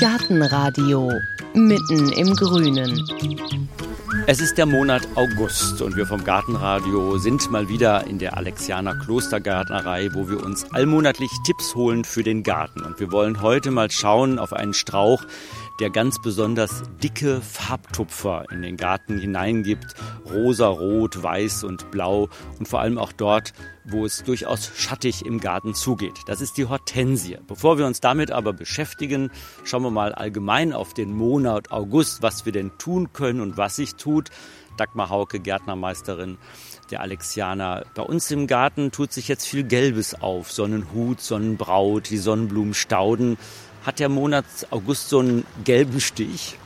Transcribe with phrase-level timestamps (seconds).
[0.00, 1.10] Gartenradio
[1.54, 3.02] mitten im Grünen.
[4.26, 8.94] Es ist der Monat August und wir vom Gartenradio sind mal wieder in der Alexianer
[8.94, 12.82] Klostergärtnerei, wo wir uns allmonatlich Tipps holen für den Garten.
[12.82, 15.24] Und wir wollen heute mal schauen auf einen Strauch,
[15.80, 19.94] der ganz besonders dicke Farbtupfer in den Garten hineingibt.
[20.28, 23.52] Rosa, Rot, Weiß und Blau und vor allem auch dort,
[23.84, 26.18] wo es durchaus schattig im Garten zugeht.
[26.26, 27.38] Das ist die Hortensie.
[27.46, 29.30] Bevor wir uns damit aber beschäftigen,
[29.64, 33.76] schauen wir mal allgemein auf den Monat August, was wir denn tun können und was
[33.76, 34.30] sich tut.
[34.76, 36.38] Dagmar Hauke, Gärtnermeisterin
[36.90, 37.84] der Alexianer.
[37.94, 40.52] Bei uns im Garten tut sich jetzt viel Gelbes auf.
[40.52, 43.36] Sonnenhut, Sonnenbraut, die Sonnenblumen stauden.
[43.84, 46.58] Hat der Monat August so einen gelben Stich?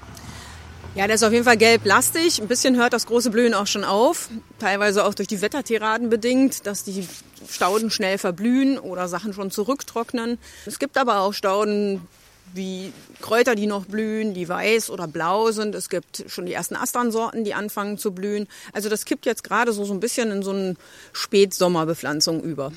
[0.94, 2.42] Ja, der ist auf jeden Fall gelb-lastig.
[2.42, 4.28] Ein bisschen hört das große Blühen auch schon auf.
[4.58, 7.08] Teilweise auch durch die Wettertiraden bedingt, dass die
[7.48, 10.38] Stauden schnell verblühen oder Sachen schon zurücktrocknen.
[10.66, 12.02] Es gibt aber auch Stauden
[12.54, 15.74] wie Kräuter, die noch blühen, die weiß oder blau sind.
[15.74, 18.46] Es gibt schon die ersten Asternsorten, die anfangen zu blühen.
[18.74, 20.74] Also das kippt jetzt gerade so, so ein bisschen in so eine
[21.14, 22.72] Spätsommerbepflanzung über.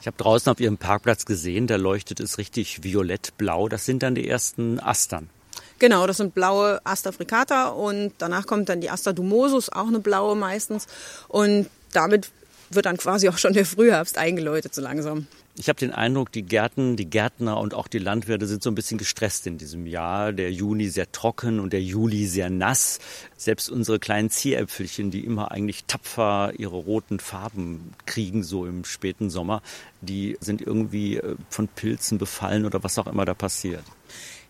[0.00, 3.68] Ich habe draußen auf Ihrem Parkplatz gesehen, da leuchtet es richtig violett-blau.
[3.68, 5.28] Das sind dann die ersten Astern.
[5.78, 10.00] Genau, das sind blaue Aster fricata und danach kommt dann die Aster dumosus, auch eine
[10.00, 10.86] blaue meistens.
[11.28, 12.30] Und damit
[12.70, 15.26] wird dann quasi auch schon der Frühherbst eingeläutet so langsam.
[15.58, 18.74] Ich habe den Eindruck, die Gärten, die Gärtner und auch die Landwirte sind so ein
[18.74, 20.34] bisschen gestresst in diesem Jahr.
[20.34, 22.98] Der Juni sehr trocken und der Juli sehr nass.
[23.38, 29.30] Selbst unsere kleinen Zieräpfelchen, die immer eigentlich tapfer ihre roten Farben kriegen, so im späten
[29.30, 29.62] Sommer,
[30.02, 33.84] die sind irgendwie äh, von Pilzen befallen oder was auch immer da passiert.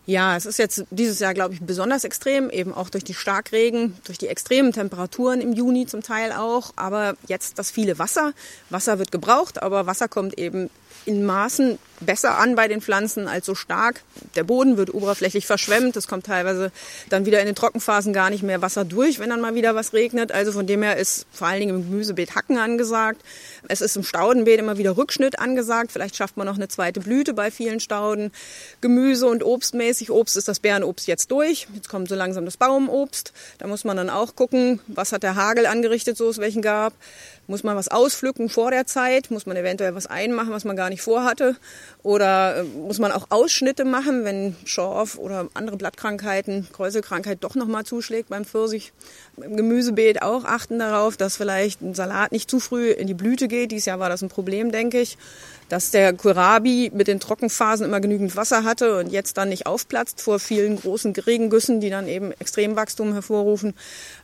[0.07, 3.93] Ja, es ist jetzt dieses Jahr, glaube ich, besonders extrem, eben auch durch die Starkregen,
[4.05, 6.71] durch die extremen Temperaturen im Juni zum Teil auch.
[6.77, 8.31] Aber jetzt das viele Wasser.
[8.69, 10.69] Wasser wird gebraucht, aber Wasser kommt eben
[11.07, 14.01] in Maßen besser an bei den Pflanzen als so stark.
[14.35, 15.95] Der Boden wird oberflächlich verschwemmt.
[15.95, 16.71] Es kommt teilweise
[17.09, 19.93] dann wieder in den Trockenphasen gar nicht mehr Wasser durch, wenn dann mal wieder was
[19.93, 20.31] regnet.
[20.31, 23.21] Also von dem her ist vor allen Dingen im Gemüsebeet Hacken angesagt.
[23.67, 25.91] Es ist im Staudenbeet immer wieder Rückschnitt angesagt.
[25.91, 28.31] Vielleicht schafft man noch eine zweite Blüte bei vielen Stauden.
[28.81, 30.11] Gemüse- und Obstmäßig.
[30.11, 31.67] Obst ist das Bärenobst jetzt durch.
[31.73, 33.33] Jetzt kommt so langsam das Baumobst.
[33.57, 36.93] Da muss man dann auch gucken, was hat der Hagel angerichtet, so es welchen gab.
[37.47, 39.31] Muss man was auspflücken vor der Zeit?
[39.31, 41.55] Muss man eventuell was einmachen, was man gar nicht vorhatte?
[42.03, 47.85] Oder äh, muss man auch Ausschnitte machen, wenn Schorf oder andere Blattkrankheiten, Kräuselkrankheit doch nochmal
[47.85, 48.93] zuschlägt beim Pfirsich?
[49.37, 53.47] Im Gemüsebeet auch achten darauf, dass vielleicht ein Salat nicht zu früh in die Blüte
[53.47, 53.71] geht.
[53.71, 55.17] Dieses Jahr war das ein Problem, denke ich
[55.69, 60.21] dass der Kohlrabi mit den Trockenphasen immer genügend Wasser hatte und jetzt dann nicht aufplatzt
[60.21, 63.73] vor vielen großen Regengüssen, die dann eben Extremwachstum hervorrufen.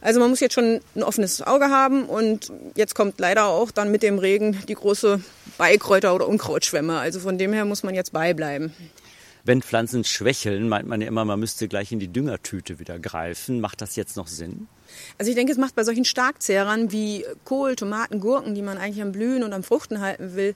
[0.01, 3.91] Also man muss jetzt schon ein offenes Auge haben und jetzt kommt leider auch dann
[3.91, 5.21] mit dem Regen die große
[5.57, 6.97] Beikräuter- oder Unkrautschwemme.
[6.99, 8.73] Also von dem her muss man jetzt beibleiben.
[9.45, 13.59] Wenn Pflanzen schwächeln, meint man ja immer, man müsste gleich in die Düngertüte wieder greifen.
[13.59, 14.67] Macht das jetzt noch Sinn?
[15.17, 19.01] Also ich denke, es macht bei solchen Starkzehrern wie Kohl, Tomaten, Gurken, die man eigentlich
[19.01, 20.55] am Blühen und am Fruchten halten will,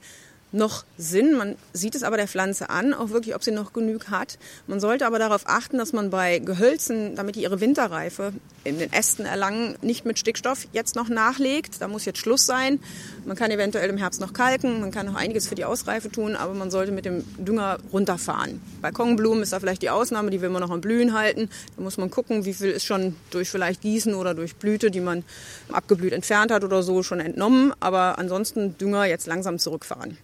[0.57, 1.38] noch Sinn.
[1.38, 4.38] Man sieht es aber der Pflanze an, auch wirklich, ob sie noch genug hat.
[4.68, 8.91] Man sollte aber darauf achten, dass man bei Gehölzen, damit die ihre Winterreife in den
[8.91, 11.81] Ästen erlangen, nicht mit Stickstoff jetzt noch nachlegt.
[11.81, 12.79] Da muss jetzt Schluss sein.
[13.25, 16.35] Man kann eventuell im Herbst noch kalken, man kann noch einiges für die Ausreife tun,
[16.35, 18.62] aber man sollte mit dem Dünger runterfahren.
[18.81, 21.50] Balkonblumen ist da vielleicht die Ausnahme, die will man noch am Blühen halten.
[21.75, 25.01] Da muss man gucken, wie viel ist schon durch vielleicht Gießen oder durch Blüte, die
[25.01, 25.23] man
[25.72, 27.73] abgeblüht entfernt hat oder so, schon entnommen.
[27.79, 30.17] Aber ansonsten Dünger jetzt langsam zurückfahren.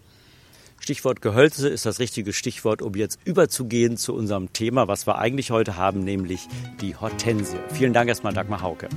[0.83, 5.49] Stichwort Gehölze ist das richtige Stichwort, um jetzt überzugehen zu unserem Thema, was wir eigentlich
[5.49, 6.49] heute haben, nämlich
[6.81, 7.55] die Hortensie.
[7.69, 8.89] Vielen Dank erstmal, Dagmar Hauke.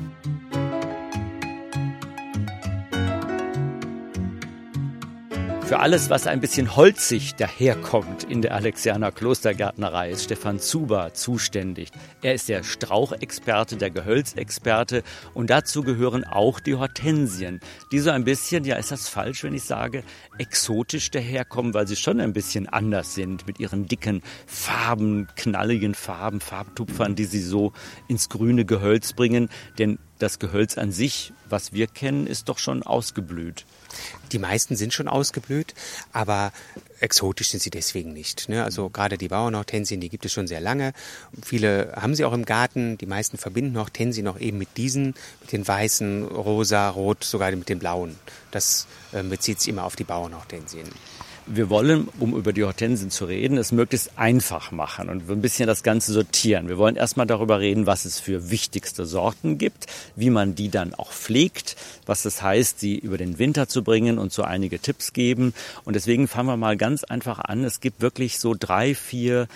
[5.67, 11.91] Für alles, was ein bisschen holzig daherkommt in der Alexianer Klostergärtnerei, ist Stefan Zuber zuständig.
[12.23, 15.03] Er ist der Strauchexperte, der Gehölzexperte
[15.35, 17.59] und dazu gehören auch die Hortensien,
[17.91, 20.05] die so ein bisschen, ja ist das falsch, wenn ich sage,
[20.39, 26.39] exotisch daherkommen, weil sie schon ein bisschen anders sind mit ihren dicken Farben, knalligen Farben,
[26.39, 27.73] Farbtupfern, die sie so
[28.07, 29.49] ins grüne Gehölz bringen.
[29.81, 33.67] Denn das Gehölz an sich, was wir kennen, ist doch schon ausgeblüht.
[34.33, 35.75] Die meisten sind schon ausgeblüht,
[36.13, 36.53] aber
[37.01, 38.49] exotisch sind sie deswegen nicht.
[38.49, 38.65] Ne?
[38.65, 40.93] Also gerade die Bauernhortensien, die gibt es schon sehr lange.
[41.43, 42.99] Viele haben sie auch im Garten.
[42.99, 47.69] Die meisten verbinden Hortensien noch eben mit diesen, mit den weißen, rosa, rot, sogar mit
[47.69, 48.19] den blauen.
[48.51, 50.89] Das äh, bezieht sich immer auf die Bauernhortensien.
[51.47, 55.67] Wir wollen, um über die Hortensien zu reden, es möglichst einfach machen und ein bisschen
[55.67, 56.69] das Ganze sortieren.
[56.69, 60.95] Wir wollen erstmal darüber reden, was es für wichtigste Sorten gibt, wie man die dann
[60.95, 65.13] auch pflegt, was es heißt, sie über den Winter zu bringen und so einige Tipps
[65.13, 65.55] geben.
[65.85, 67.65] Und deswegen fangen wir mal ganz einfach an.
[67.65, 69.47] Es gibt wirklich so drei, vier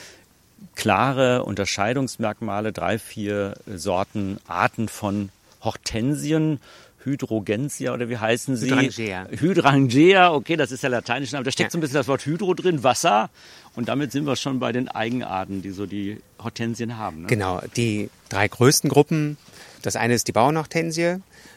[0.75, 5.31] klare Unterscheidungsmerkmale, drei, vier Sorten, Arten von
[5.63, 6.61] Hortensien
[7.05, 8.67] Hydrogensia oder wie heißen sie?
[8.67, 9.27] Hydrangea.
[9.31, 11.45] Hydrangea, okay, das ist der lateinische Name.
[11.45, 11.73] Da steckt ja.
[11.73, 13.31] so ein bisschen das Wort Hydro drin, Wasser.
[13.75, 17.23] Und damit sind wir schon bei den Eigenarten, die so die Hortensien haben.
[17.23, 17.27] Ne?
[17.29, 19.37] Genau, die drei größten Gruppen.
[19.83, 21.17] Das eine ist die Bauernhortensie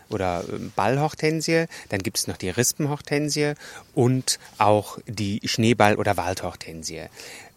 [0.10, 1.66] oder ähm, Ballhortensie.
[1.90, 3.54] Dann gibt es noch die Rispenhortensie
[3.94, 7.04] und auch die Schneeball- oder Waldhortensie.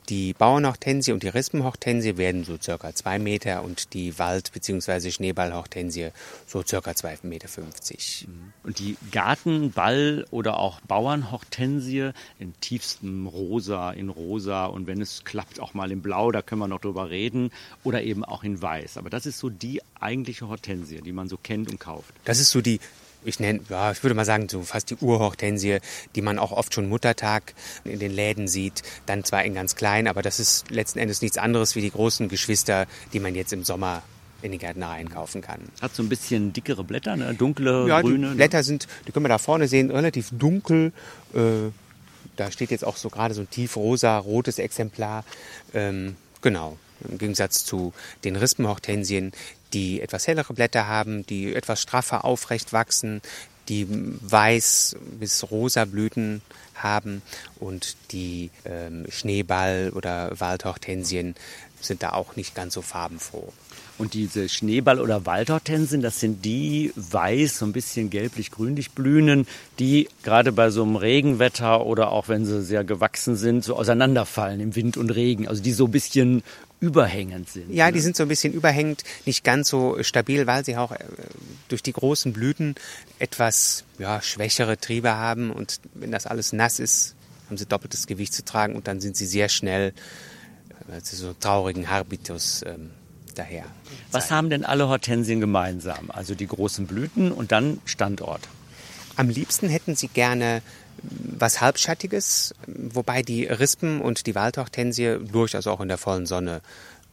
[0.09, 5.11] Die Bauernhortensie und die Rispenhortensie werden so circa zwei Meter und die Wald- bzw.
[5.11, 6.11] Schneeballhortensie
[6.47, 7.49] so circa 2,50 Meter.
[8.63, 15.59] Und die Gartenball- oder auch Bauernhortensie in tiefstem Rosa, in Rosa und wenn es klappt
[15.59, 17.51] auch mal in Blau, da können wir noch drüber reden,
[17.83, 18.99] oder eben auch in Weiß.
[18.99, 22.15] Aber das ist so die eigentliche Hortensie, die man so kennt und kauft.
[22.25, 22.79] Das ist so die
[23.27, 25.79] ich nenne, ja, ich würde mal sagen, so fast die Urhortensie,
[26.15, 28.83] die man auch oft schon Muttertag in den Läden sieht.
[29.07, 32.29] Dann zwar in ganz klein, aber das ist letzten Endes nichts anderes wie die großen
[32.29, 34.03] Geschwister, die man jetzt im Sommer
[34.43, 35.61] in die Gärtnereien kaufen kann.
[35.81, 37.35] Hat so ein bisschen dickere Blätter, ne?
[37.35, 38.31] dunkle, ja, grüne.
[38.31, 40.93] Die Blätter sind, die können wir da vorne sehen, relativ dunkel.
[41.35, 41.71] Äh,
[42.37, 45.25] da steht jetzt auch so gerade so ein tiefrosa, rotes Exemplar.
[45.75, 46.77] Ähm, genau.
[47.07, 47.93] Im Gegensatz zu
[48.25, 49.33] den Rispenhortensien,
[49.77, 53.21] die etwas hellere Blätter haben, die etwas straffer aufrecht wachsen,
[53.69, 56.41] die weiß bis rosa Blüten
[56.75, 57.21] haben
[57.61, 61.35] und die ähm, Schneeball- oder Waldhortensien
[61.83, 63.53] sind da auch nicht ganz so farbenfroh.
[63.99, 69.47] Und diese Schneeball- oder Waldhortensien, das sind die weiß, so ein bisschen gelblich-grünlich blühenden,
[69.79, 74.61] die gerade bei so einem Regenwetter oder auch wenn sie sehr gewachsen sind, so auseinanderfallen
[74.61, 75.49] im Wind und Regen.
[75.49, 76.43] Also die so ein bisschen
[76.81, 77.73] überhängend sind.
[77.73, 77.93] Ja, ne?
[77.93, 80.99] die sind so ein bisschen überhängend, nicht ganz so stabil, weil sie auch äh,
[81.69, 82.75] durch die großen Blüten
[83.19, 87.15] etwas ja, schwächere Triebe haben und wenn das alles nass ist,
[87.47, 89.95] haben sie doppeltes Gewicht zu tragen und dann sind sie sehr schnell
[90.93, 92.91] äh, zu so traurigen Habitus ähm,
[93.35, 93.65] daher.
[94.11, 96.11] Was haben denn alle Hortensien gemeinsam?
[96.11, 98.49] Also die großen Blüten und dann Standort.
[99.17, 100.63] Am liebsten hätten sie gerne
[101.03, 106.63] was Halbschattiges, wobei die Rispen und die Waldhortensie durchaus auch in der vollen Sonne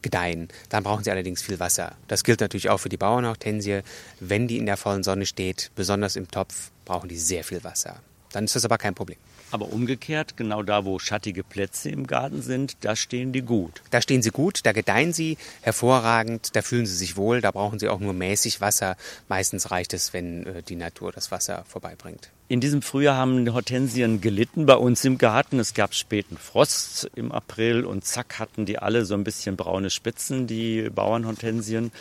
[0.02, 0.48] gedeihen.
[0.68, 1.96] Dann brauchen sie allerdings viel Wasser.
[2.08, 3.80] Das gilt natürlich auch für die Bauernhortensie.
[4.20, 8.00] Wenn die in der vollen Sonne steht, besonders im Topf, brauchen die sehr viel Wasser.
[8.32, 9.18] Dann ist das aber kein Problem.
[9.54, 13.82] Aber umgekehrt, genau da, wo schattige Plätze im Garten sind, da stehen die gut.
[13.92, 17.78] Da stehen sie gut, da gedeihen sie hervorragend, da fühlen sie sich wohl, da brauchen
[17.78, 18.96] sie auch nur mäßig Wasser.
[19.28, 22.30] Meistens reicht es, wenn äh, die Natur das Wasser vorbeibringt.
[22.48, 25.60] In diesem Frühjahr haben die Hortensien gelitten bei uns im Garten.
[25.60, 29.88] Es gab späten Frost im April und zack hatten die alle so ein bisschen braune
[29.88, 31.92] Spitzen, die Bauernhortensien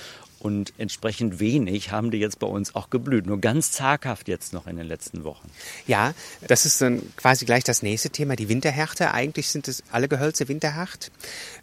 [0.44, 3.26] und entsprechend wenig haben die jetzt bei uns auch geblüht.
[3.26, 5.50] Nur ganz zaghaft jetzt noch in den letzten Wochen.
[5.88, 6.14] Ja,
[6.48, 9.14] das ist dann quasi gleich das nächste Thema, die Winterhärte.
[9.14, 11.12] Eigentlich sind es alle Gehölze winterhart.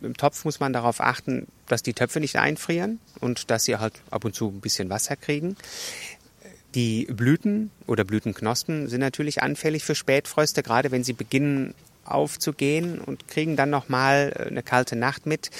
[0.00, 4.00] Im Topf muss man darauf achten, dass die Töpfe nicht einfrieren und dass sie halt
[4.10, 5.56] ab und zu ein bisschen Wasser kriegen.
[6.74, 11.74] Die Blüten oder Blütenknospen sind natürlich anfällig für Spätfröste, gerade wenn sie beginnen
[12.04, 15.50] aufzugehen und kriegen dann nochmal eine kalte Nacht mit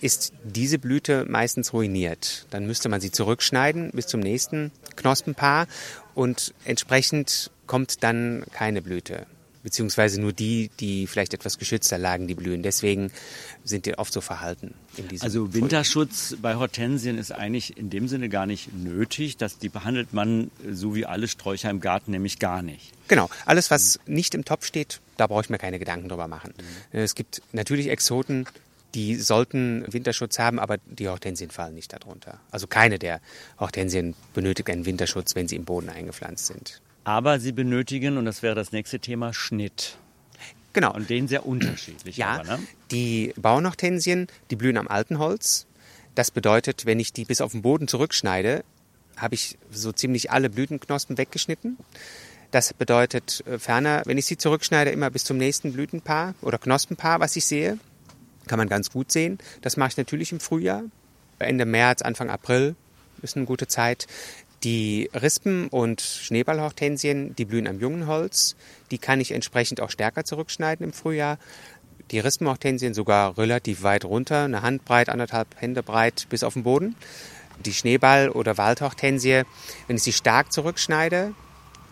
[0.00, 2.46] ist diese Blüte meistens ruiniert.
[2.50, 5.66] Dann müsste man sie zurückschneiden bis zum nächsten Knospenpaar
[6.14, 9.26] und entsprechend kommt dann keine Blüte.
[9.62, 12.62] Beziehungsweise nur die, die vielleicht etwas geschützter lagen, die blühen.
[12.62, 13.10] Deswegen
[13.64, 14.74] sind die oft so verhalten.
[14.96, 19.38] In diesem also Winterschutz bei Hortensien ist eigentlich in dem Sinne gar nicht nötig.
[19.38, 22.92] Dass die behandelt man so wie alle Sträucher im Garten nämlich gar nicht.
[23.08, 23.28] Genau.
[23.44, 26.54] Alles, was nicht im Topf steht, da brauche ich mir keine Gedanken drüber machen.
[26.92, 27.00] Mhm.
[27.00, 28.46] Es gibt natürlich Exoten,
[28.96, 32.40] die sollten Winterschutz haben, aber die Hortensien fallen nicht darunter.
[32.50, 33.20] Also keine der
[33.60, 36.80] Hortensien benötigt einen Winterschutz, wenn sie im Boden eingepflanzt sind.
[37.04, 39.98] Aber sie benötigen, und das wäre das nächste Thema, Schnitt.
[40.72, 40.94] Genau.
[40.94, 42.16] Und den sehr unterschiedlich.
[42.16, 42.58] Ja, aber, ne?
[42.90, 45.66] die Bauernhortensien, die blühen am alten Holz.
[46.14, 48.64] Das bedeutet, wenn ich die bis auf den Boden zurückschneide,
[49.18, 51.76] habe ich so ziemlich alle Blütenknospen weggeschnitten.
[52.50, 57.20] Das bedeutet äh, ferner, wenn ich sie zurückschneide, immer bis zum nächsten Blütenpaar oder Knospenpaar,
[57.20, 57.78] was ich sehe
[58.46, 59.38] kann man ganz gut sehen.
[59.62, 60.82] Das mache ich natürlich im Frühjahr.
[61.38, 62.74] Ende März, Anfang April
[63.22, 64.06] ist eine gute Zeit.
[64.64, 68.56] Die Rispen und Schneeballhortensien, die blühen am jungen Holz.
[68.90, 71.38] Die kann ich entsprechend auch stärker zurückschneiden im Frühjahr.
[72.10, 76.94] Die Rispenhortensien sogar relativ weit runter, eine Handbreit, anderthalb Hände breit bis auf den Boden.
[77.64, 79.42] Die Schneeball- oder Waldhortensie,
[79.86, 81.34] wenn ich sie stark zurückschneide,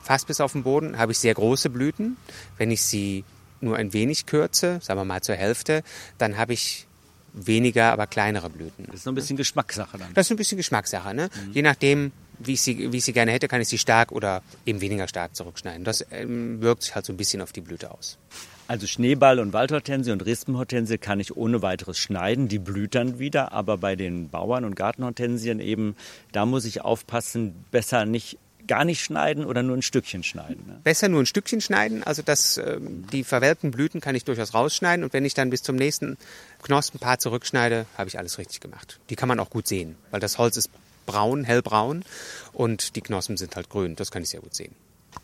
[0.03, 2.17] fast bis auf den Boden, habe ich sehr große Blüten.
[2.59, 3.25] Wenn ich sie
[3.61, 5.83] nur ein wenig kürze, sagen wir mal zur Hälfte,
[6.19, 6.87] dann habe ich
[7.35, 8.87] weniger, aber kleinere Blüten.
[8.87, 10.15] Das ist so ein bisschen Geschmackssache dann.
[10.15, 11.15] Das ist ein bisschen Geschmackssache.
[11.15, 11.29] Ne?
[11.47, 11.53] Mhm.
[11.53, 14.43] Je nachdem, wie ich, sie, wie ich sie gerne hätte, kann ich sie stark oder
[14.67, 15.85] eben weniger stark zurückschneiden.
[15.85, 18.19] Das ähm, wirkt sich halt so ein bisschen auf die Blüte aus.
[18.67, 23.53] Also Schneeball und Waldhortensie und Rispenhortensie kann ich ohne weiteres schneiden, die blüht dann wieder,
[23.53, 25.97] aber bei den Bauern- und Gartenhortensien eben,
[26.33, 30.65] da muss ich aufpassen, besser nicht gar nicht schneiden oder nur ein Stückchen schneiden?
[30.67, 30.81] Ne?
[30.85, 32.03] Besser nur ein Stückchen schneiden.
[32.03, 35.05] Also das, äh, die verwelkten Blüten kann ich durchaus rausschneiden.
[35.05, 36.17] Und wenn ich dann bis zum nächsten
[36.63, 38.99] Knospenpaar zurückschneide, habe ich alles richtig gemacht.
[39.11, 40.71] Die kann man auch gut sehen, weil das Holz ist
[41.07, 42.05] braun, hellbraun
[42.53, 43.97] und die Knospen sind halt grün.
[43.97, 44.75] Das kann ich sehr gut sehen.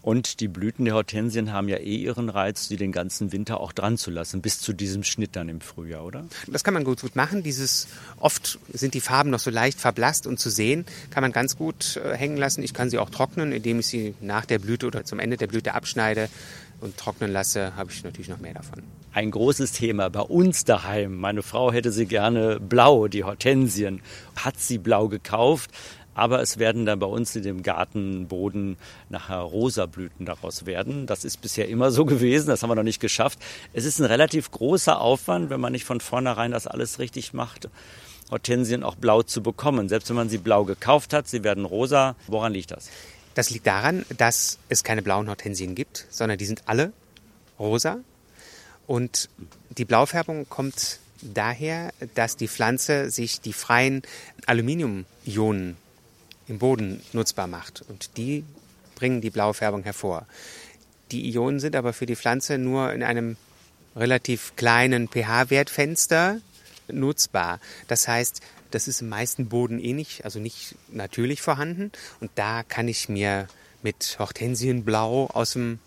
[0.02, 3.73] Und die Blüten der Hortensien haben ja eh ihren Reiz, die den ganzen Winter auch
[3.73, 6.25] dran zu lassen, bis zu diesem Schnitt dann im Frühjahr, oder?
[6.47, 7.42] Das kann man gut, gut machen.
[7.42, 11.56] Dieses, oft sind die Farben noch so leicht verblasst und zu sehen, kann man ganz
[11.56, 12.62] gut äh, hängen lassen.
[12.62, 15.47] Ich kann sie auch trocknen, indem ich sie nach der Blüte oder zum Ende der
[15.47, 16.28] Blüte abschneide
[16.80, 18.82] und trocknen lasse, habe ich natürlich noch mehr davon.
[19.12, 21.16] Ein großes Thema bei uns daheim.
[21.16, 24.00] Meine Frau hätte sie gerne blau, die Hortensien.
[24.37, 25.70] Hat sie blau gekauft,
[26.20, 28.76] aber es werden dann bei uns in dem Gartenboden
[29.08, 31.06] nachher rosa Blüten daraus werden.
[31.06, 33.38] Das ist bisher immer so gewesen, das haben wir noch nicht geschafft.
[33.72, 37.70] Es ist ein relativ großer Aufwand, wenn man nicht von vornherein das alles richtig macht.
[38.30, 39.88] Hortensien auch blau zu bekommen.
[39.88, 42.16] Selbst wenn man sie blau gekauft hat, sie werden rosa.
[42.26, 42.90] Woran liegt das?
[43.32, 46.92] Das liegt daran, dass es keine blauen Hortensien gibt, sondern die sind alle
[47.58, 47.98] rosa.
[48.86, 49.30] Und
[49.70, 54.02] die Blaufärbung kommt daher, dass die Pflanze sich die freien
[54.44, 55.78] Aluminiumionen
[56.50, 57.83] im Boden nutzbar macht.
[57.88, 58.45] Und die
[58.97, 60.26] bringen die blaue Färbung hervor.
[61.12, 63.37] Die Ionen sind aber für die Pflanze nur in einem
[63.97, 66.40] relativ kleinen pH-Wertfenster
[66.88, 67.61] nutzbar.
[67.88, 68.40] Das heißt,
[68.71, 71.92] das ist im meisten Boden eh nicht, also nicht natürlich vorhanden.
[72.21, 73.49] Und da kann ich mir
[73.83, 75.78] mit Hortensienblau aus dem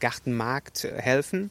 [0.00, 1.50] Gartenmarkt helfen.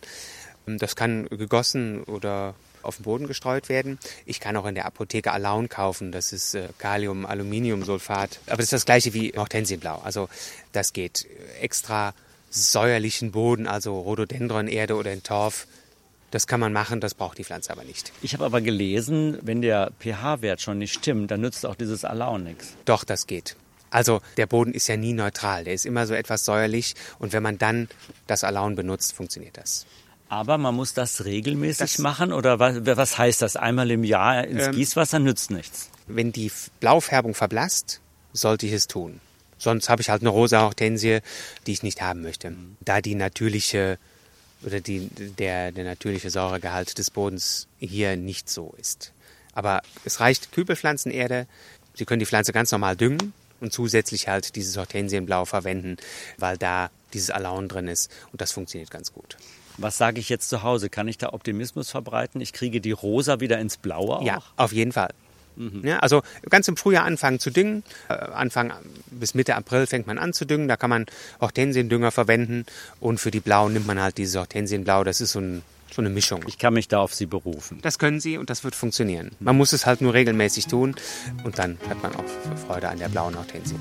[0.66, 4.00] Das kann gegossen oder auf den Boden gestreut werden.
[4.26, 8.40] Ich kann auch in der Apotheke Alaun kaufen, das ist äh, Kalium-Aluminiumsulfat.
[8.48, 10.02] Aber das ist das gleiche wie Hortensienblau.
[10.04, 10.30] Also
[10.72, 11.28] das geht
[11.60, 12.14] extra
[12.50, 15.68] säuerlichen Boden, also Rhododendron-Erde oder in Torf.
[16.32, 18.14] Das kann man machen, das braucht die Pflanze aber nicht.
[18.22, 22.44] Ich habe aber gelesen, wenn der pH-Wert schon nicht stimmt, dann nützt auch dieses Alaun
[22.44, 22.74] nichts.
[22.86, 23.58] Doch, das geht.
[23.90, 27.44] Also der Boden ist ja nie neutral, der ist immer so etwas säuerlich und wenn
[27.44, 27.90] man dann
[28.26, 29.86] das Alaun benutzt, funktioniert das.
[30.32, 33.58] Aber man muss das regelmäßig das machen oder was, was, heißt das?
[33.58, 35.90] Einmal im Jahr ins ähm, Gießwasser nützt nichts.
[36.08, 38.00] Wenn die Blaufärbung verblasst,
[38.32, 39.20] sollte ich es tun.
[39.58, 41.20] Sonst habe ich halt eine rosa Hortensie,
[41.68, 42.56] die ich nicht haben möchte.
[42.80, 44.00] Da die natürliche
[44.64, 49.12] oder die, der, der natürliche Säuregehalt des Bodens hier nicht so ist.
[49.54, 51.46] Aber es reicht Kübelpflanzenerde.
[51.94, 55.98] Sie können die Pflanze ganz normal düngen und zusätzlich halt dieses Hortensienblau verwenden,
[56.38, 59.36] weil da dieses Alaun drin ist und das funktioniert ganz gut.
[59.78, 60.90] Was sage ich jetzt zu Hause?
[60.90, 62.42] Kann ich da Optimismus verbreiten?
[62.42, 64.26] Ich kriege die Rosa wieder ins Blaue auch?
[64.26, 65.14] Ja, auf jeden Fall.
[65.56, 65.86] Mhm.
[65.86, 67.84] Ja, also ganz im Frühjahr anfangen zu düngen.
[68.10, 68.74] Äh, Anfang
[69.12, 70.68] bis Mitte April fängt man an zu düngen.
[70.68, 71.06] Da kann man
[71.40, 72.66] Hortensiendünger verwenden.
[73.00, 75.04] Und für die Blauen nimmt man halt dieses Hortensienblau.
[75.04, 75.62] Das ist so, ein,
[75.94, 76.44] so eine Mischung.
[76.48, 77.80] Ich kann mich da auf Sie berufen.
[77.82, 79.32] Das können Sie und das wird funktionieren.
[79.40, 80.96] Man muss es halt nur regelmäßig tun.
[81.44, 82.26] Und dann hat man auch
[82.68, 83.76] Freude an der blauen Hortensie.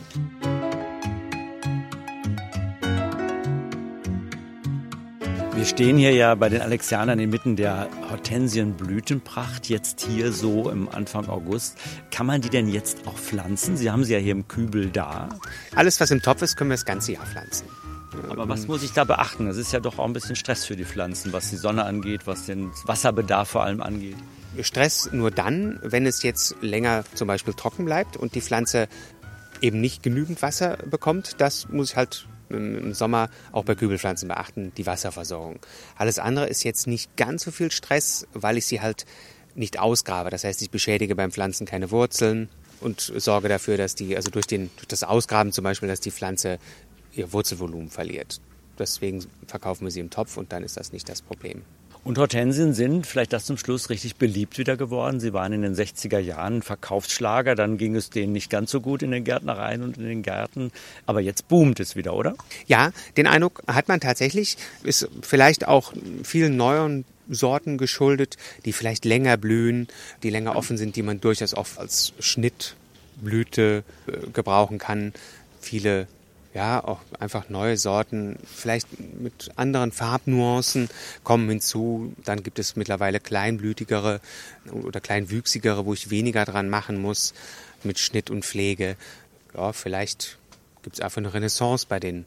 [5.61, 11.29] Wir stehen hier ja bei den Alexianern inmitten der Hortensienblütenpracht, jetzt hier so im Anfang
[11.29, 11.76] August.
[12.11, 13.76] Kann man die denn jetzt auch pflanzen?
[13.76, 15.29] Sie haben sie ja hier im Kübel da.
[15.75, 17.67] Alles, was im Topf ist, können wir das ganze Jahr pflanzen.
[18.31, 19.45] Aber was muss ich da beachten?
[19.45, 22.23] Das ist ja doch auch ein bisschen Stress für die Pflanzen, was die Sonne angeht,
[22.26, 24.17] was den Wasserbedarf vor allem angeht.
[24.62, 28.88] Stress nur dann, wenn es jetzt länger zum Beispiel trocken bleibt und die Pflanze
[29.61, 31.38] eben nicht genügend Wasser bekommt.
[31.38, 35.59] Das muss ich halt im Sommer auch bei Kübelpflanzen beachten, die Wasserversorgung.
[35.97, 39.07] Alles andere ist jetzt nicht ganz so viel Stress, weil ich sie halt
[39.54, 40.30] nicht ausgrabe.
[40.30, 42.49] Das heißt, ich beschädige beim Pflanzen keine Wurzeln
[42.80, 46.11] und sorge dafür, dass die, also durch, den, durch das Ausgraben zum Beispiel, dass die
[46.11, 46.59] Pflanze
[47.12, 48.40] ihr Wurzelvolumen verliert.
[48.78, 51.62] Deswegen verkaufen wir sie im Topf und dann ist das nicht das Problem.
[52.02, 55.21] Und Hortensien sind, vielleicht das zum Schluss, richtig beliebt wieder geworden.
[55.21, 59.02] Sie waren in den 60er Jahren Verkaufsschlager, dann ging es denen nicht ganz so gut
[59.02, 60.73] in den Gärtnereien und in den Gärten.
[61.04, 62.35] Aber jetzt boomt es wieder, oder?
[62.66, 64.57] Ja, den Eindruck hat man tatsächlich.
[64.83, 65.92] Ist vielleicht auch
[66.25, 69.87] vielen neuen Sorten geschuldet, die vielleicht länger blühen,
[70.23, 75.12] die länger offen sind, die man durchaus auch als Schnittblüte äh, gebrauchen kann.
[75.61, 76.09] Viele
[76.52, 78.88] ja, auch einfach neue Sorten, vielleicht
[79.21, 80.88] mit anderen Farbnuancen
[81.23, 82.12] kommen hinzu.
[82.25, 84.21] Dann gibt es mittlerweile kleinblütigere
[84.73, 87.35] oder kleinwüchsigere, wo ich weniger dran machen muss
[87.85, 88.97] mit Schnitt und Pflege.
[89.54, 90.38] Ja, vielleicht
[90.83, 92.25] gibt es einfach eine Renaissance bei den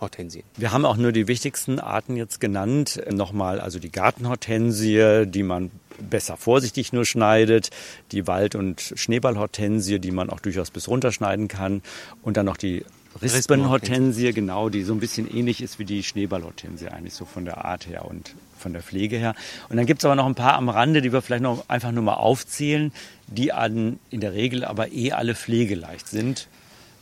[0.00, 0.44] Hortensien.
[0.56, 3.02] Wir haben auch nur die wichtigsten Arten jetzt genannt.
[3.10, 7.68] Nochmal, also die Gartenhortensie, die man besser vorsichtig nur schneidet,
[8.12, 11.82] die Wald- und Schneeballhortensie, die man auch durchaus bis runterschneiden kann
[12.22, 12.86] und dann noch die
[13.22, 17.64] Rispenhortensie, genau, die so ein bisschen ähnlich ist wie die Schneeballhortensie eigentlich so von der
[17.64, 19.34] Art her und von der Pflege her.
[19.68, 21.92] Und dann gibt es aber noch ein paar am Rande, die wir vielleicht noch einfach
[21.92, 22.92] nur mal aufzählen,
[23.26, 26.48] die an, in der Regel aber eh alle pflegeleicht sind.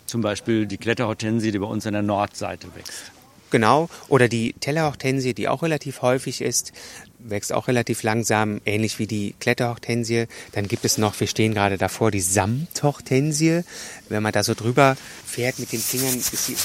[0.06, 3.12] Zum Beispiel die Kletterhortensie, die bei uns an der Nordseite wächst.
[3.50, 6.72] Genau, oder die Tellerhortensie, die auch relativ häufig ist,
[7.18, 10.26] wächst auch relativ langsam, ähnlich wie die Kletterhortensie.
[10.52, 13.62] Dann gibt es noch, wir stehen gerade davor, die Samthortensie.
[14.08, 16.56] Wenn man da so drüber fährt mit den Fingern, ist sie...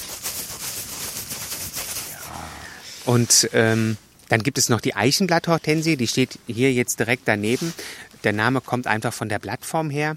[3.05, 3.97] Und ähm,
[4.29, 7.73] dann gibt es noch die Eichenblatthortensie, die steht hier jetzt direkt daneben.
[8.23, 10.15] Der Name kommt einfach von der Blattform her.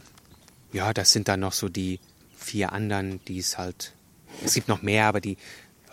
[0.73, 2.01] Ja, das sind dann noch so die
[2.37, 3.93] vier anderen, die es halt...
[4.45, 5.37] Es gibt noch mehr, aber die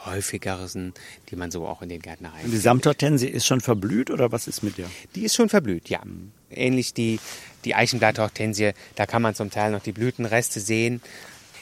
[0.06, 0.94] häufigeren,
[1.30, 2.46] die man so auch in den Gärtnereien.
[2.46, 4.90] Und die Samthortensie ist schon verblüht oder was ist mit der?
[5.16, 6.02] Die ist schon verblüht, ja.
[6.50, 7.20] Ähnlich die,
[7.66, 11.02] die Eichenblatthortensie, da kann man zum Teil noch die Blütenreste sehen.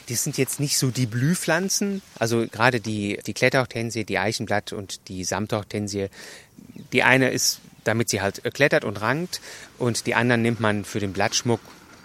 [0.08, 5.08] Die sind jetzt nicht so die Blühpflanzen, also gerade die, die Kletterhortensie, die Eichenblatt und
[5.08, 6.08] die Samthortensie.
[6.92, 9.40] Die eine ist, damit sie halt klettert und rankt
[9.78, 11.60] und die anderen nimmt man für den Blattschmuck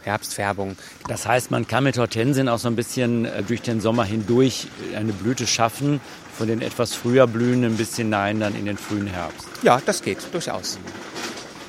[0.07, 0.77] Herbstfärbung.
[1.07, 4.67] Das heißt, man kann mit Hortensien auch so ein bisschen äh, durch den Sommer hindurch
[4.95, 5.99] eine Blüte schaffen,
[6.37, 9.47] von den etwas früher blühenden bis hinein dann in den frühen Herbst.
[9.63, 10.77] Ja, das geht durchaus.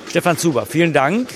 [0.09, 1.29] Stefan Zuber, vielen Dank.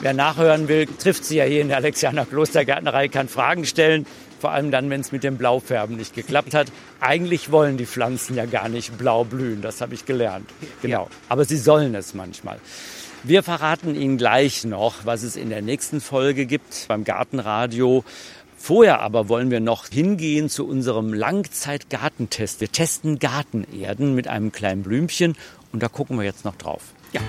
[0.00, 4.06] Wer nachhören will, trifft Sie ja hier in der Alexianer Klostergärtnerei, kann Fragen stellen.
[4.40, 6.68] Vor allem dann, wenn es mit dem Blaufärben nicht geklappt hat.
[7.00, 10.48] Eigentlich wollen die Pflanzen ja gar nicht blau blühen, das habe ich gelernt.
[10.82, 11.04] Genau.
[11.04, 11.16] Ja.
[11.28, 12.58] Aber sie sollen es manchmal.
[13.24, 18.04] Wir verraten Ihnen gleich noch, was es in der nächsten Folge gibt beim Gartenradio.
[18.58, 22.60] Vorher aber wollen wir noch hingehen zu unserem Langzeitgartentest.
[22.60, 25.36] Wir testen Gartenerden mit einem kleinen Blümchen
[25.72, 26.82] und da gucken wir jetzt noch drauf.
[27.12, 27.20] Ja.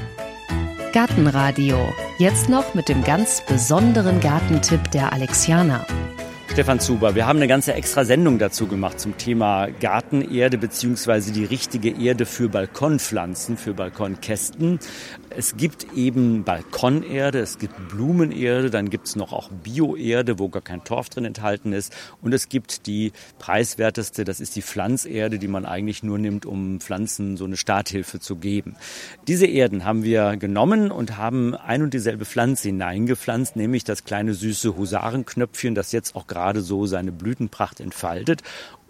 [0.91, 1.77] Gartenradio.
[2.17, 5.86] Jetzt noch mit dem ganz besonderen Gartentipp der Alexianer.
[6.51, 11.45] Stefan Zuber, wir haben eine ganze extra Sendung dazu gemacht zum Thema Gartenerde beziehungsweise die
[11.45, 14.79] richtige Erde für Balkonpflanzen, für Balkonkästen.
[15.31, 20.63] Es gibt eben Balkonerde, es gibt Blumenerde, dann gibt es noch auch Bioerde, wo gar
[20.63, 21.95] kein Torf drin enthalten ist.
[22.21, 26.80] Und es gibt die preiswerteste, das ist die Pflanzerde, die man eigentlich nur nimmt, um
[26.80, 28.75] Pflanzen so eine Starthilfe zu geben.
[29.27, 34.34] Diese Erden haben wir genommen und haben ein und dieselbe Pflanze hineingepflanzt, nämlich das kleine
[34.34, 38.41] süße Husarenknöpfchen, das jetzt auch gerade so seine Blütenpracht entfaltet.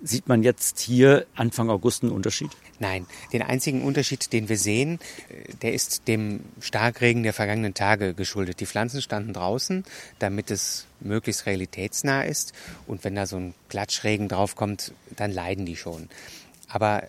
[0.02, 2.52] Sieht man jetzt hier Anfang August einen Unterschied?
[2.80, 8.14] Nein, den einzigen Unterschied, den wir sehen, äh, der ist dem Starkregen der vergangenen Tage
[8.14, 8.62] geschuldet.
[8.62, 9.84] Die Pflanzen standen draußen,
[10.20, 12.54] damit es möglichst realitätsnah ist.
[12.88, 16.08] Und wenn da so ein Klatschregen draufkommt, dann leiden die schon.
[16.70, 17.04] Aber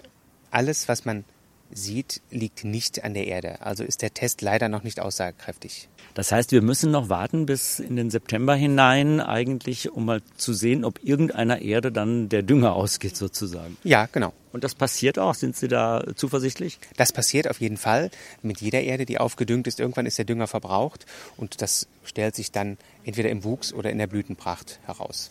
[0.50, 1.24] alles, was man
[1.70, 3.60] sieht, liegt nicht an der Erde.
[3.62, 5.88] Also ist der Test leider noch nicht aussagekräftig.
[6.14, 10.52] Das heißt, wir müssen noch warten bis in den September hinein eigentlich, um mal zu
[10.52, 13.76] sehen, ob irgendeiner Erde dann der Dünger ausgeht sozusagen.
[13.84, 14.32] Ja, genau.
[14.52, 15.34] Und das passiert auch?
[15.34, 16.78] Sind Sie da zuversichtlich?
[16.96, 18.10] Das passiert auf jeden Fall.
[18.42, 22.50] Mit jeder Erde, die aufgedüngt ist, irgendwann ist der Dünger verbraucht und das stellt sich
[22.50, 25.30] dann entweder im Wuchs oder in der Blütenpracht heraus.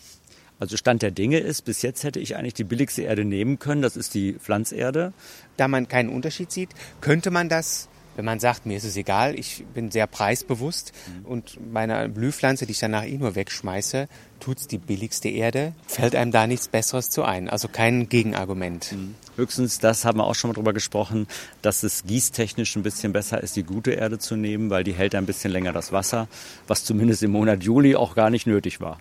[0.60, 3.82] Also Stand der Dinge ist, bis jetzt hätte ich eigentlich die billigste Erde nehmen können,
[3.82, 5.14] das ist die Pflanzerde.
[5.56, 7.88] Da man keinen Unterschied sieht, könnte man das
[8.20, 11.26] wenn man sagt, mir ist es egal, ich bin sehr preisbewusst mhm.
[11.26, 16.32] und meine Blühpflanze, die ich danach eh nur wegschmeiße, tut's die billigste Erde, fällt einem
[16.32, 17.50] da nichts Besseres zu ein.
[17.50, 18.92] Also kein Gegenargument.
[18.92, 19.16] Mhm.
[19.36, 21.28] Höchstens, das haben wir auch schon mal drüber gesprochen,
[21.62, 25.16] dass es gießtechnisch ein bisschen besser ist, die gute Erde zu nehmen, weil die hält
[25.16, 26.28] ein bisschen länger das Wasser,
[26.68, 29.00] was zumindest im Monat Juli auch gar nicht nötig war.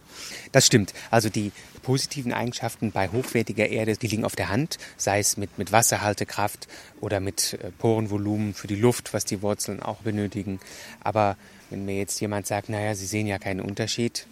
[0.53, 0.94] Das stimmt.
[1.11, 5.59] Also die positiven Eigenschaften bei hochwertiger Erde, die liegen auf der Hand, sei es mit,
[5.59, 6.68] mit Wasserhaltekraft
[7.01, 10.61] oder mit äh, Porenvolumen für die Luft, was die Wurzeln auch benötigen.
[11.03, 11.37] Aber
[11.70, 14.27] wenn mir jetzt jemand sagt, naja, Sie sehen ja keinen Unterschied,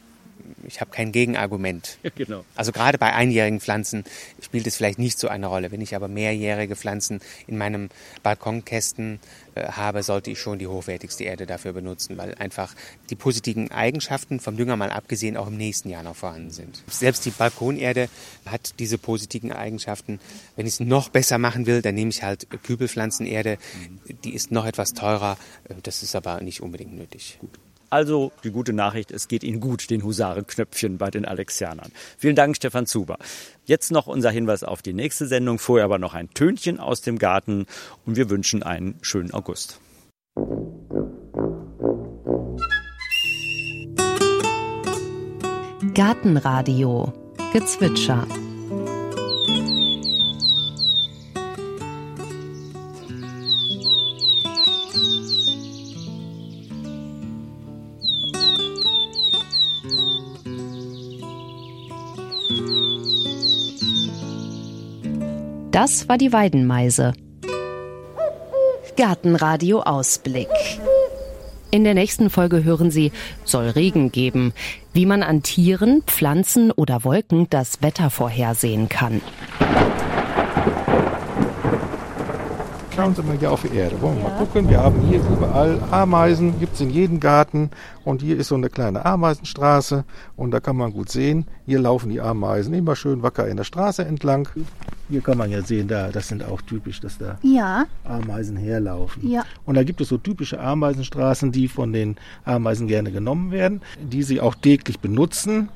[0.67, 1.99] ich habe kein Gegenargument.
[2.07, 2.45] Ja, genau.
[2.55, 4.05] Also gerade bei einjährigen Pflanzen
[4.41, 5.73] spielt es vielleicht nicht so eine Rolle.
[5.73, 7.89] Wenn ich aber mehrjährige Pflanzen in meinem
[8.23, 9.19] Balkonkästen
[9.57, 12.75] äh, habe, sollte ich schon die hochwertigste Erde dafür benutzen, weil einfach
[13.11, 16.83] die positiven Eigenschaften vom Dünger mal abgesehen auch im nächsten Jahr noch vorhanden sind.
[16.89, 18.09] Selbst die Balkonerde
[18.45, 20.21] hat diese positiven Eigenschaften.
[20.55, 23.59] Wenn ich es noch besser machen will, dann nehme ich halt Kübelpflanzenerde.
[24.07, 24.19] Mhm.
[24.23, 25.39] Die ist noch etwas teurer.
[25.69, 27.39] Äh, das ist aber nicht unbedingt nötig.
[27.41, 27.59] Gut.
[27.91, 31.93] Also die gute Nachricht, es geht Ihnen gut, den Husarenknöpfchen bei den Alexianern.
[32.19, 33.19] Vielen Dank, Stefan Zuber.
[33.65, 37.19] Jetzt noch unser Hinweis auf die nächste Sendung, vorher aber noch ein Tönchen aus dem
[37.19, 37.67] Garten
[38.05, 39.81] und wir wünschen einen schönen August.
[45.95, 47.13] Gartenradio
[47.53, 48.27] Gezwitscher
[65.77, 67.13] Das war die Weidenmeise.
[68.97, 70.49] Gartenradio Ausblick.
[71.71, 73.13] In der nächsten Folge hören Sie,
[73.45, 74.55] soll Regen geben,
[74.95, 79.21] wie man an Tieren, Pflanzen oder Wolken das Wetter vorhersehen kann.
[82.95, 84.01] Schauen Sie mal hier auf die Erde.
[84.01, 84.71] Wollen wir mal gucken?
[84.71, 87.71] Wir haben hier überall Ameisen, gibt es in jedem Garten.
[88.03, 90.07] Und hier ist so eine kleine Ameisenstraße.
[90.37, 93.65] Und da kann man gut sehen, hier laufen die Ameisen immer schön wacker in der
[93.65, 94.49] Straße entlang.
[95.09, 99.29] Hier kann man ja sehen, da, das sind auch typisch, dass da Ja, Ameisen herlaufen.
[99.29, 99.45] Ja.
[99.65, 104.23] Und da gibt es so typische Ameisenstraßen, die von den Ameisen gerne genommen werden, die
[104.23, 105.69] sie auch täglich benutzen.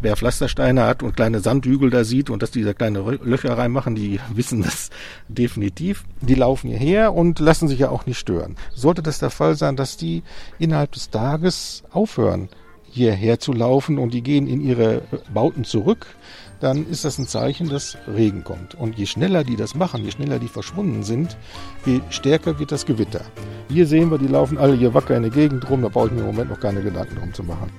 [0.00, 3.94] Wer Pflastersteine hat und kleine Sandhügel da sieht und dass die da kleine Löcher reinmachen,
[3.94, 4.90] die wissen das
[5.28, 6.04] definitiv.
[6.20, 8.56] Die laufen hierher und lassen sich ja auch nicht stören.
[8.74, 10.22] Sollte das der Fall sein, dass die
[10.58, 12.48] innerhalb des Tages aufhören,
[12.94, 16.06] hierher zu laufen und die gehen in ihre Bauten zurück,
[16.64, 18.74] dann ist das ein Zeichen, dass Regen kommt.
[18.74, 21.36] Und je schneller die das machen, je schneller die verschwunden sind,
[21.84, 23.20] je stärker wird das Gewitter.
[23.68, 26.12] Hier sehen wir, die laufen alle hier wacker in der Gegend rum, da brauche ich
[26.14, 27.70] mir im Moment noch keine Gedanken drum zu machen.